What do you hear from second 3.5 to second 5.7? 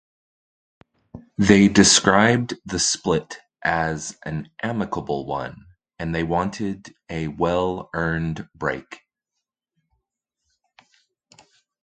as an "amicable" one